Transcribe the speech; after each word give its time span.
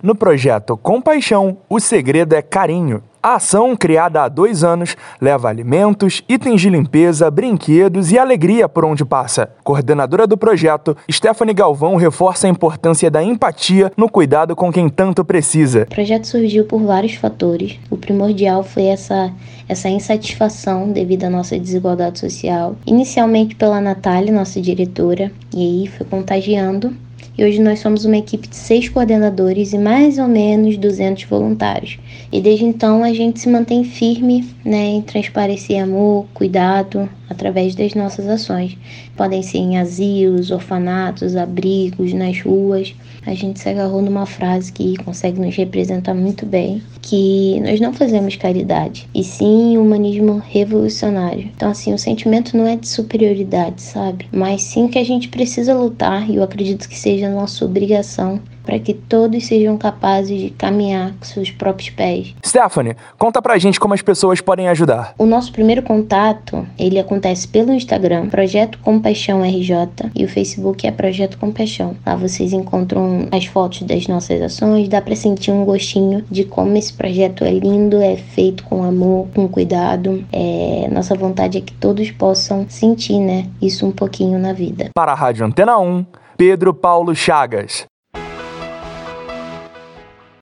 No 0.00 0.14
projeto 0.14 0.74
Compaixão, 0.74 1.58
o 1.68 1.78
segredo 1.78 2.32
é 2.32 2.40
carinho. 2.40 3.02
A 3.22 3.34
ação, 3.34 3.76
criada 3.76 4.22
há 4.22 4.28
dois 4.28 4.64
anos, 4.64 4.96
leva 5.20 5.50
alimentos, 5.50 6.22
itens 6.26 6.62
de 6.62 6.70
limpeza, 6.70 7.30
brinquedos 7.30 8.10
e 8.10 8.18
alegria 8.18 8.70
por 8.70 8.86
onde 8.86 9.04
passa. 9.04 9.50
Coordenadora 9.62 10.26
do 10.26 10.38
projeto, 10.38 10.96
Stephanie 11.10 11.52
Galvão 11.52 11.96
reforça 11.96 12.46
a 12.46 12.50
importância 12.50 13.10
da 13.10 13.22
empatia 13.22 13.92
no 13.94 14.08
cuidado 14.08 14.56
com 14.56 14.72
quem 14.72 14.88
tanto 14.88 15.22
precisa. 15.26 15.82
O 15.82 15.94
projeto 15.94 16.26
surgiu 16.26 16.64
por 16.64 16.82
vários 16.82 17.16
fatores. 17.16 17.78
O 17.90 17.96
primordial 17.98 18.64
foi 18.64 18.84
essa, 18.84 19.30
essa 19.68 19.90
insatisfação 19.90 20.90
devido 20.90 21.24
à 21.24 21.30
nossa 21.30 21.58
desigualdade 21.58 22.18
social. 22.18 22.76
Inicialmente 22.86 23.54
pela 23.54 23.78
Natália, 23.78 24.32
nossa 24.32 24.58
diretora, 24.58 25.30
e 25.54 25.60
aí 25.60 25.86
foi 25.86 26.06
contagiando 26.06 26.96
e 27.36 27.44
hoje 27.44 27.60
nós 27.60 27.78
somos 27.78 28.04
uma 28.04 28.18
equipe 28.18 28.46
de 28.46 28.56
seis 28.56 28.88
coordenadores 28.88 29.72
e 29.72 29.78
mais 29.78 30.18
ou 30.18 30.28
menos 30.28 30.76
200 30.76 31.24
voluntários. 31.24 31.98
E 32.30 32.40
desde 32.40 32.64
então 32.64 33.02
a 33.02 33.12
gente 33.12 33.40
se 33.40 33.48
mantém 33.48 33.84
firme 33.84 34.44
né, 34.64 34.88
em 34.88 35.02
transparecer 35.02 35.82
amor, 35.82 36.26
cuidado 36.34 37.08
através 37.32 37.74
das 37.74 37.94
nossas 37.94 38.28
ações. 38.28 38.76
Podem 39.16 39.42
ser 39.42 39.58
em 39.58 39.78
asilos, 39.78 40.50
orfanatos, 40.50 41.34
abrigos, 41.34 42.12
nas 42.12 42.40
ruas. 42.40 42.94
A 43.26 43.34
gente 43.34 43.60
se 43.60 43.68
agarrou 43.68 44.02
numa 44.02 44.26
frase 44.26 44.72
que 44.72 44.96
consegue 45.04 45.40
nos 45.40 45.54
representar 45.56 46.14
muito 46.14 46.44
bem, 46.44 46.82
que 47.00 47.60
nós 47.60 47.80
não 47.80 47.92
fazemos 47.92 48.36
caridade, 48.36 49.08
e 49.14 49.22
sim 49.22 49.78
humanismo 49.78 50.42
revolucionário. 50.44 51.50
Então 51.54 51.70
assim, 51.70 51.94
o 51.94 51.98
sentimento 51.98 52.56
não 52.56 52.66
é 52.66 52.76
de 52.76 52.88
superioridade, 52.88 53.80
sabe? 53.80 54.26
Mas 54.32 54.62
sim 54.62 54.88
que 54.88 54.98
a 54.98 55.04
gente 55.04 55.28
precisa 55.28 55.74
lutar, 55.74 56.28
e 56.28 56.36
eu 56.36 56.42
acredito 56.42 56.88
que 56.88 56.98
seja 56.98 57.21
nossa 57.28 57.64
obrigação 57.64 58.40
para 58.64 58.78
que 58.78 58.94
todos 58.94 59.44
sejam 59.46 59.76
capazes 59.76 60.38
de 60.38 60.50
caminhar 60.50 61.12
com 61.18 61.24
seus 61.24 61.50
próprios 61.50 61.90
pés. 61.90 62.34
Stephanie, 62.46 62.96
conta 63.18 63.42
pra 63.42 63.58
gente 63.58 63.78
como 63.78 63.94
as 63.94 64.02
pessoas 64.02 64.40
podem 64.40 64.68
ajudar. 64.68 65.14
O 65.18 65.26
nosso 65.26 65.52
primeiro 65.52 65.82
contato, 65.82 66.66
ele 66.78 66.98
acontece 66.98 67.46
pelo 67.48 67.72
Instagram, 67.72 68.28
Projeto 68.28 68.78
Compaixão 68.78 69.42
RJ, 69.42 70.10
e 70.14 70.24
o 70.24 70.28
Facebook 70.28 70.86
é 70.86 70.92
Projeto 70.92 71.38
Compaixão. 71.38 71.96
Lá 72.06 72.14
vocês 72.14 72.52
encontram 72.52 73.28
as 73.30 73.46
fotos 73.46 73.82
das 73.82 74.06
nossas 74.06 74.40
ações, 74.40 74.88
dá 74.88 75.00
para 75.00 75.16
sentir 75.16 75.50
um 75.50 75.64
gostinho 75.64 76.24
de 76.30 76.44
como 76.44 76.76
esse 76.76 76.92
projeto 76.92 77.44
é 77.44 77.50
lindo, 77.50 78.00
é 78.00 78.16
feito 78.16 78.64
com 78.64 78.82
amor, 78.82 79.28
com 79.34 79.48
cuidado. 79.48 80.24
É, 80.32 80.88
nossa 80.92 81.14
vontade 81.14 81.58
é 81.58 81.60
que 81.60 81.72
todos 81.72 82.10
possam 82.10 82.66
sentir, 82.68 83.18
né, 83.18 83.46
isso 83.60 83.86
um 83.86 83.90
pouquinho 83.90 84.38
na 84.38 84.52
vida. 84.52 84.90
Para 84.94 85.12
a 85.12 85.14
Rádio 85.14 85.44
Antena 85.44 85.78
1, 85.78 86.04
Pedro 86.44 86.74
Paulo 86.74 87.14
Chagas. 87.14 87.86